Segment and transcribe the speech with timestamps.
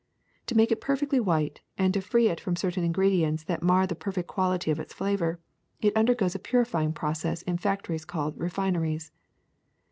[0.47, 3.93] To make it perfectly white and to free it from certain ingredients that mar the
[3.93, 5.39] perfect quality of its flavor,
[5.79, 9.11] it undergoes a purifying process in fac tories called refineries.